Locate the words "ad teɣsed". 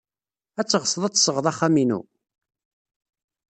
0.59-1.03